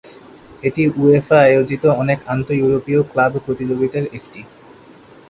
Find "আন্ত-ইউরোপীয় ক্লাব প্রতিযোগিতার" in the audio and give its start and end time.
2.27-4.05